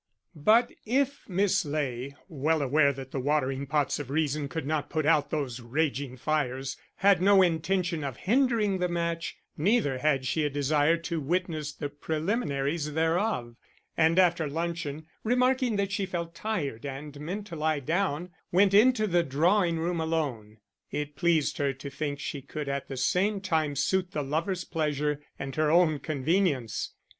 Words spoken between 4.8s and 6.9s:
put out those raging fires,